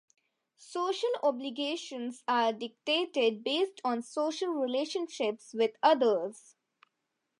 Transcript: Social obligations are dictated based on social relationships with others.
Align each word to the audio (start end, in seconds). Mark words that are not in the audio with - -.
Social 0.57 1.11
obligations 1.21 2.23
are 2.27 2.53
dictated 2.53 3.43
based 3.43 3.79
on 3.83 4.01
social 4.01 4.49
relationships 4.49 5.53
with 5.53 5.73
others. 5.83 6.55